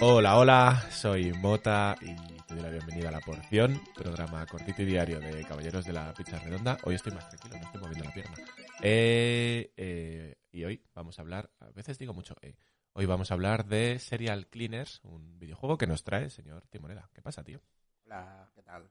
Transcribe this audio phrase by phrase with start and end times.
[0.00, 4.84] Hola, hola, soy Mota y te doy la bienvenida a La Porción, programa cortito y
[4.84, 6.78] diario de Caballeros de la Pizza Redonda.
[6.84, 8.34] Hoy estoy más tranquilo, no estoy moviendo la pierna.
[8.80, 12.54] Eh, eh, y hoy vamos a hablar, a veces digo mucho, eh,
[12.92, 17.10] hoy vamos a hablar de Serial Cleaners, un videojuego que nos trae el señor Timoneda.
[17.12, 17.60] ¿Qué pasa, tío?
[18.04, 18.88] Hola, ¿qué tal?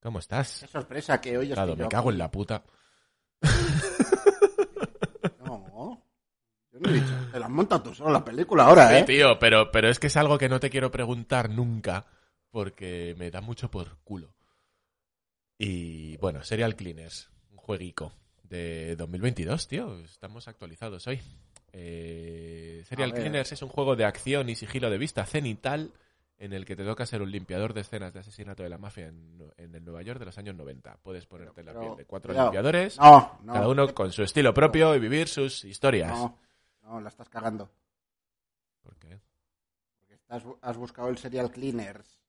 [0.00, 0.60] ¿Cómo estás?
[0.60, 2.64] Qué sorpresa que hoy Claro, estoy me yo cago en la puta.
[5.44, 6.02] No,
[6.72, 7.28] yo no he dicho.
[7.32, 9.04] Te la has montado tú solo la película ahora, Sí, ¿eh?
[9.04, 12.06] tío, pero, pero es que es algo que no te quiero preguntar nunca
[12.50, 14.34] porque me da mucho por culo.
[15.58, 19.98] Y bueno, Serial Cleaners, un jueguico de 2022, tío.
[20.00, 21.20] Estamos actualizados hoy.
[21.72, 23.12] Eh, Serial.
[23.12, 25.92] Cleaners es un juego de acción y sigilo de vista cenital
[26.38, 29.08] en el que te toca ser un limpiador de escenas de asesinato de la mafia
[29.08, 30.96] en, en el Nueva York de los años 90.
[31.02, 33.52] Puedes ponerte en la Pero- piel de cuatro limpiadores, No, no.
[33.52, 36.10] cada uno con su estilo propio y vivir sus historias.
[36.16, 36.38] No,
[36.82, 37.68] no, la estás cagando.
[38.82, 39.18] ¿Por qué?
[39.98, 40.18] Porque
[40.62, 42.20] has buscado el Serial Cleaners,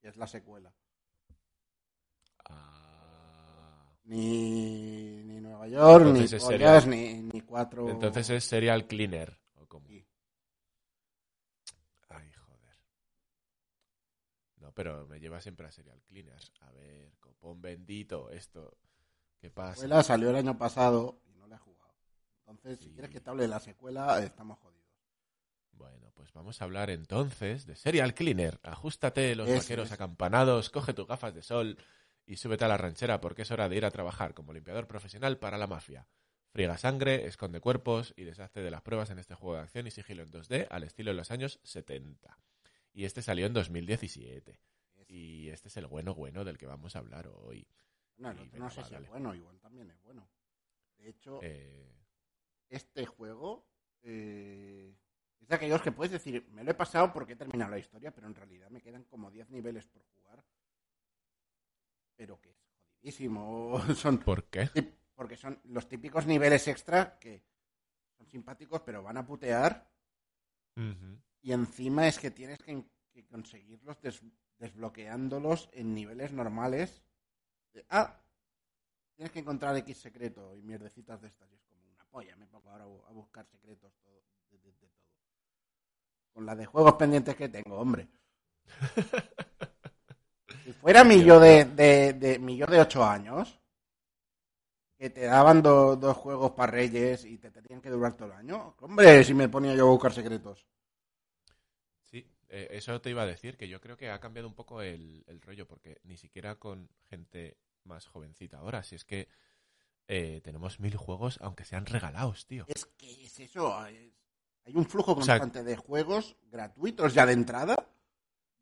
[0.00, 0.72] que es la secuela.
[2.48, 3.84] Ah.
[4.04, 7.88] Ni, ni Nueva York, Entonces ni pollas, ni, ni cuatro...
[7.90, 9.36] Entonces es serial cleaner.
[9.56, 9.88] ¿o cómo?
[9.88, 10.06] Sí.
[12.08, 12.76] Ay, joder.
[14.58, 16.52] No, pero me lleva siempre a serial cleaners.
[16.60, 18.76] A ver, copón bendito, esto.
[19.40, 19.74] ¿Qué La pasa?
[19.76, 21.94] secuela salió el año pasado y no la he jugado.
[22.40, 24.84] Entonces, si quieres que te hable de la secuela, estamos jodidos.
[25.72, 28.60] Bueno, pues vamos a hablar entonces de serial cleaner.
[28.62, 29.92] Ajustate los vaqueros es.
[29.92, 31.78] acampanados, coge tus gafas de sol
[32.26, 35.38] y súbete a la ranchera porque es hora de ir a trabajar como limpiador profesional
[35.38, 36.06] para la mafia.
[36.50, 39.90] Friega sangre, esconde cuerpos y deshazte de las pruebas en este juego de acción y
[39.90, 42.38] sigilo en 2D al estilo de los años 70.
[42.96, 44.58] Y este salió en 2017.
[45.08, 47.68] Y este es el bueno bueno del que vamos a hablar hoy.
[48.16, 50.26] No, el otro no sé si es bueno, igual también es bueno.
[50.96, 51.92] De hecho, Eh,
[52.70, 53.68] este juego
[54.02, 54.96] eh,
[55.38, 58.14] es de aquellos que puedes decir, me lo he pasado porque he terminado la historia,
[58.14, 60.42] pero en realidad me quedan como 10 niveles por jugar.
[62.16, 63.78] Pero que es jodidísimo.
[63.94, 64.70] Son, ¿Por qué?
[65.14, 67.44] porque son los típicos niveles extra que
[68.16, 69.86] son simpáticos, pero van a putear.
[70.76, 71.05] Ujú.
[71.46, 74.20] Y encima es que tienes que, que conseguirlos des-
[74.58, 77.04] desbloqueándolos en niveles normales.
[77.72, 78.20] De, ah,
[79.14, 81.48] tienes que encontrar X secreto y mierdecitas de estas.
[81.52, 84.58] Y es como una polla, me pongo ahora a bu- a buscar secretos todo, de,
[84.58, 84.90] de- de todo.
[86.32, 88.08] Con la de juegos pendientes que tengo, hombre.
[90.64, 93.60] Si fuera mi yo de, de, de- mi yo de 8 años,
[94.98, 98.34] que te daban do- dos juegos para Reyes y te tenían que durar todo el
[98.34, 100.66] año, hombre, si me ponía yo a buscar secretos.
[102.48, 105.24] Eh, eso te iba a decir, que yo creo que ha cambiado un poco el,
[105.26, 109.28] el rollo, porque ni siquiera con gente más jovencita ahora, si es que
[110.08, 112.64] eh, tenemos mil juegos, aunque sean regalados, tío.
[112.68, 113.84] Es que es eso.
[113.86, 114.12] es-
[114.64, 117.88] hay un flujo O sea- constante de juegos gratuitos ya de entrada.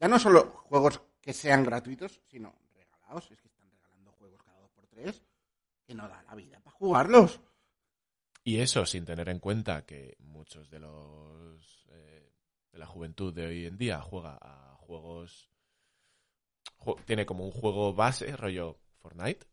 [0.00, 3.30] Ya no solo juegos que sean gratuitos, sino regalados.
[3.30, 5.22] Es que están regalando juegos cada dos por tres
[5.86, 7.40] que no da la vida para jugarlos.
[8.42, 12.33] Y eso sin tener en cuenta que muchos de los eh,
[12.74, 15.50] de la juventud de hoy en día juega a juegos
[16.78, 19.46] ju- tiene como un juego base rollo Fortnite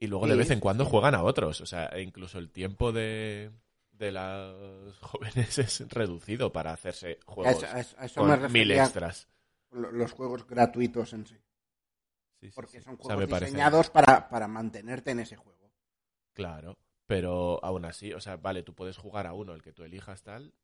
[0.00, 2.92] y luego de Sí, vez en cuando juegan a otros, o sea, incluso el tiempo
[2.92, 3.52] de
[3.92, 8.38] de los jóvenes es reducido para hacerse juegos eso, a eso- a eso con me
[8.52, 9.28] mil extras.
[9.72, 11.36] los juegos gratuitos en sí.
[12.40, 15.70] Sí, sí, Porque son O sea, juegos diseñados para, para mantenerte en ese juego.
[16.34, 19.82] Claro, pero aún así, o sea, vale, tú puedes jugar a uno, el que tú
[19.84, 20.54] elijas tal,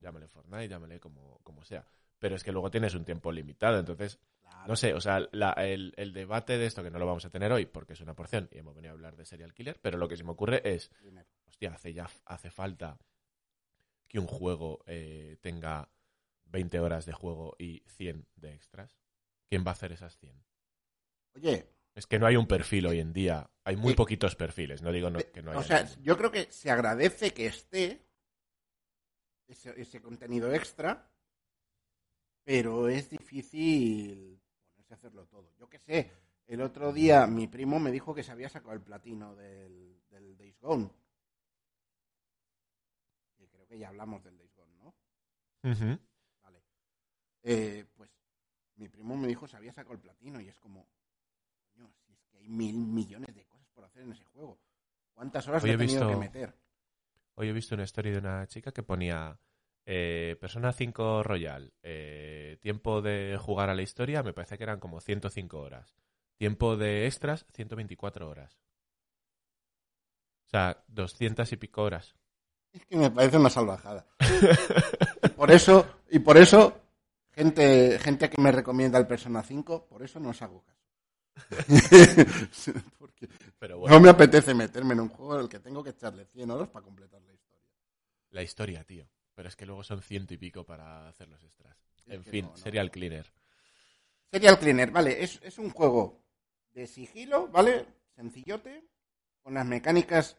[0.00, 1.86] llámale Fortnite, llámale como, como sea,
[2.18, 4.18] pero es que luego tienes un tiempo limitado, entonces,
[4.66, 7.30] no sé, o sea, la- el, el debate de esto, que no lo vamos a
[7.30, 9.98] tener hoy porque es una porción y hemos venido a hablar de Serial Killer, pero
[9.98, 10.90] lo que se me ocurre es,
[11.46, 12.98] hostia, hace ya hace falta
[14.08, 15.88] que un juego eh, tenga
[16.46, 18.96] 20 horas de juego y 100 de extras.
[19.48, 20.42] ¿Quién va a hacer esas 100?
[21.34, 24.92] Oye, Es que no hay un perfil hoy en día, hay muy poquitos perfiles, no
[24.92, 26.02] digo no- que no haya o sea, ninguno.
[26.02, 28.07] yo creo que se agradece que esté
[29.48, 31.10] ese, ese contenido extra,
[32.44, 34.40] pero es difícil
[34.72, 35.52] ponerse a hacerlo todo.
[35.58, 36.12] Yo qué sé,
[36.46, 40.36] el otro día mi primo me dijo que se había sacado el platino del, del
[40.36, 40.90] Days Gone.
[43.38, 44.94] Y creo que ya hablamos del Days Gone, ¿no?
[46.42, 46.62] Vale.
[47.42, 48.10] Eh, pues
[48.76, 50.86] mi primo me dijo que se había sacado el platino y es como,
[51.72, 54.58] coño, si es que hay mil millones de cosas por hacer en ese juego.
[55.12, 56.54] ¿Cuántas horas Hoy he he tenido visto- que meter?
[57.40, 59.38] Hoy he visto una historia de una chica que ponía
[59.86, 64.80] eh, Persona 5 Royal, eh, tiempo de jugar a la historia, me parece que eran
[64.80, 65.94] como 105 horas.
[66.36, 68.58] Tiempo de extras, 124 horas.
[70.46, 72.16] O sea, doscientas y pico horas.
[72.72, 74.04] Es que me parece una salvajada.
[75.36, 76.80] por eso, y por eso,
[77.30, 80.87] gente, gente que me recomienda el Persona 5, por eso no os hago caso.
[82.98, 85.90] Porque Pero bueno, no me apetece meterme en un juego en el que tengo que
[85.90, 87.66] echarle 100 horas para completar la historia.
[88.30, 89.08] la historia, tío.
[89.34, 91.76] Pero es que luego son ciento y pico para hacer los extras.
[92.06, 92.56] Es En fin, no, no.
[92.56, 93.32] Serial Cleaner.
[94.30, 96.20] Serial Cleaner, vale, es, es un juego
[96.72, 97.86] de sigilo, ¿vale?
[98.14, 98.84] Sencillote,
[99.42, 100.36] con las mecánicas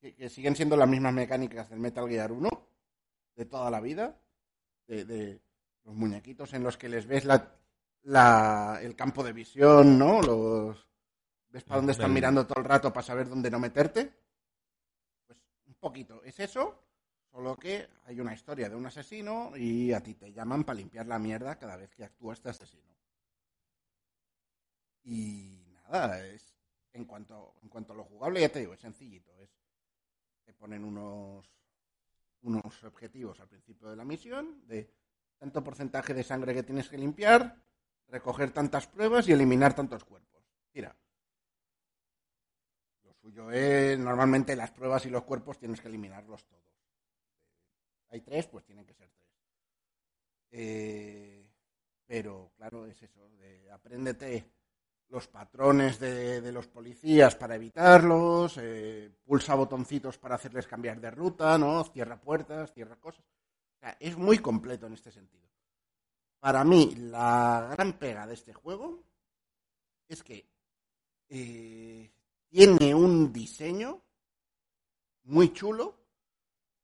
[0.00, 2.48] que, que siguen siendo las mismas mecánicas del Metal Gear 1,
[3.36, 4.20] de toda la vida,
[4.86, 5.40] de, de
[5.84, 7.61] los muñequitos en los que les ves la,
[8.04, 10.20] la- el campo de visión, ¿no?
[10.22, 10.88] Los,
[11.48, 14.12] ves para dónde están mirando todo el rato para saber dónde no meterte.
[15.26, 16.82] Pues un poquito, es eso,
[17.30, 21.06] solo que hay una historia de un asesino y a ti te llaman para limpiar
[21.06, 22.92] la mierda cada vez que actúa este asesino.
[25.04, 26.54] Y nada, es
[26.92, 29.32] en cuanto, en cuanto a lo jugable, ya te digo, es sencillito.
[29.38, 29.50] Es,
[30.44, 31.44] te ponen unos,
[32.42, 34.90] unos objetivos al principio de la misión de
[35.38, 37.56] tanto porcentaje de sangre que tienes que limpiar,
[38.12, 40.44] recoger tantas pruebas y eliminar tantos cuerpos.
[40.74, 40.94] Mira.
[43.04, 46.62] Lo suyo es, normalmente las pruebas y los cuerpos tienes que eliminarlos todos.
[48.10, 49.30] Hay tres, pues tienen que ser tres.
[50.50, 51.48] Eh,
[52.06, 54.52] pero claro, es eso, de apréndete
[55.08, 61.56] los patrones de, los policías para evitarlos, eh, pulsa botoncitos para hacerles cambiar de ruta,
[61.58, 61.84] ¿no?
[61.84, 63.24] Cierra puertas, cierra cosas.
[63.76, 65.51] O sea, es muy completo en este sentido.
[66.42, 69.04] Para mí, la gran pega de este juego
[70.08, 70.44] es que
[71.28, 72.10] eh,
[72.48, 74.02] tiene un diseño
[75.26, 76.00] muy chulo,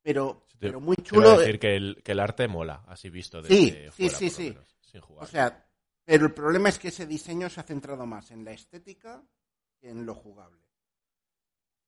[0.00, 1.38] pero, Sí, te- pero muy Quiero chulo.
[1.40, 4.48] decir que el, que el arte mola, así visto Sí, desde sí, fuera, sí, sí.
[4.50, 5.24] menos, sin jugar.
[5.24, 5.68] O sea,
[6.04, 9.20] pero el problema es que ese diseño se ha centrado más en la estética
[9.80, 10.62] que en lo jugable.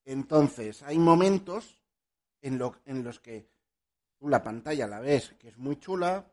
[0.05, 1.81] Entonces, hay momentos
[2.43, 3.49] en, lo- en los que
[4.19, 6.27] tú la pantalla la ves que es muy chula,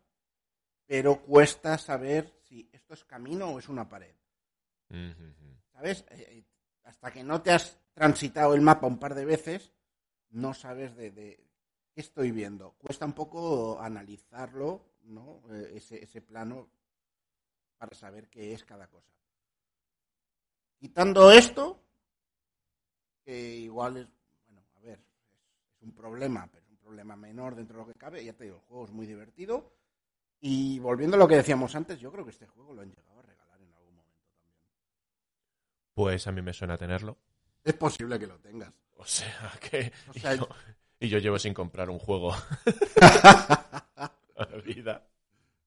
[0.88, 4.16] pero cuesta saber si esto es camino o es una pared.
[5.74, 6.06] ¿Sabes?
[6.10, 6.46] Eh,
[6.84, 9.74] hasta que no te has transitado el mapa un par de veces,
[10.30, 11.46] no sabes de, de
[11.94, 12.72] qué estoy viendo.
[12.78, 15.44] Cuesta un poco analizarlo, ¿no?
[15.52, 16.70] Eh, ese, ese plano
[17.78, 19.12] para saber qué es cada cosa.
[20.80, 21.84] Quitando esto,
[23.26, 24.08] que igual es,
[24.46, 27.92] bueno, a ver, es, es un problema, pero es un problema menor dentro de lo
[27.92, 28.24] que cabe.
[28.24, 29.74] Ya te digo, el juego es muy divertido.
[30.42, 33.20] Y volviendo a lo que decíamos antes, yo creo que este juego lo han llegado
[33.20, 34.56] a regalar en algún momento también.
[35.94, 37.18] Pues a mí me suena tenerlo.
[37.64, 38.72] Es posible que lo tengas.
[38.96, 39.92] O sea que.
[40.10, 40.48] O sea, y, yo,
[41.00, 42.34] y yo llevo sin comprar un juego.
[44.36, 45.08] la vida.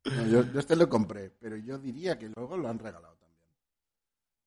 [0.05, 3.45] No, yo, yo este lo compré, pero yo diría que luego lo han regalado también.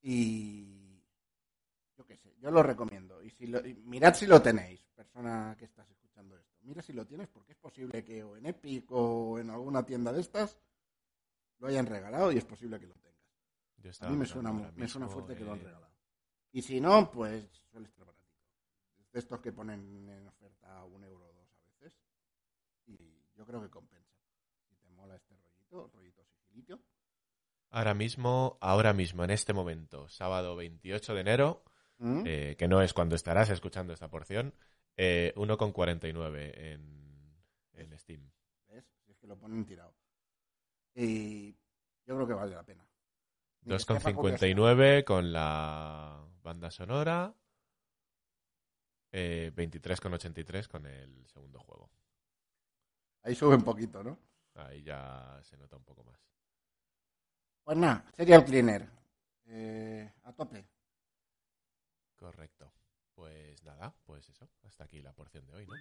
[0.01, 0.99] Y
[1.97, 3.21] yo qué sé, yo lo recomiendo.
[3.23, 6.02] Y si lo- y mirad si lo tenéis, persona que estás escuchando.
[6.63, 10.11] Mira si lo tienes, porque es posible que o en Epic o en alguna tienda
[10.13, 10.57] de estas
[11.59, 13.13] lo hayan regalado y es posible que lo tengas.
[13.77, 15.93] Yo A mí me suena, me fuerte que lo han eh, regalado.
[16.51, 18.31] Y si no, pues suele estar baratito.
[19.11, 21.99] De estos que ponen en oferta un euro o dos a veces.
[22.85, 22.97] Y
[23.35, 24.15] yo creo que compensa.
[24.69, 26.79] Si te mola este rollito, rollito sigilito.
[27.71, 31.63] Ahora mismo, ahora mismo, en este momento, sábado 28 de enero,
[31.97, 32.23] ¿Mm?
[32.25, 34.53] eh, que no es cuando estarás escuchando esta porción,
[34.97, 37.43] eh, 1,49 en,
[37.73, 38.31] en Steam.
[38.67, 38.85] ¿Ves?
[39.05, 39.95] Si es que lo ponen tirado.
[40.95, 41.51] Y
[42.05, 42.87] yo creo que vale la pena.
[43.61, 44.53] Ni que sea para copiarse.
[44.55, 47.33] 2,59 con la banda sonora.
[49.11, 51.89] Eh, 23,83 con el segundo juego.
[53.21, 54.17] Ahí sube un poquito, ¿no?
[54.55, 56.19] Ahí ya se nota un poco más.
[57.63, 58.89] Pues nada, Serial Cleaner.
[59.45, 60.65] Eh, a tope.
[62.15, 62.71] Correcto.
[63.15, 64.47] Pues nada, pues eso.
[64.63, 65.73] Hasta aquí la porción de hoy, ¿no?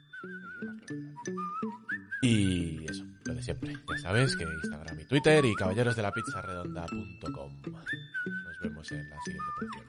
[2.23, 3.75] Y eso, lo de siempre.
[3.89, 7.63] Ya sabes que Instagram y Twitter y caballerosdelapizzaredonda.com.
[7.63, 9.87] Nos vemos en la siguiente porción.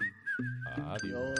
[0.87, 1.39] Adiós.